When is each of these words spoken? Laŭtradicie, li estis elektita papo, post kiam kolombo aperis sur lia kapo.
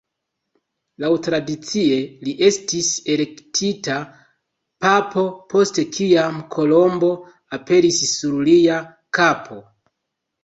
Laŭtradicie, 1.01 1.97
li 2.27 2.31
estis 2.47 2.87
elektita 3.15 3.97
papo, 4.85 5.25
post 5.55 5.79
kiam 5.97 6.39
kolombo 6.55 7.11
aperis 7.59 7.99
sur 8.15 8.39
lia 8.49 8.79
kapo. 9.19 9.59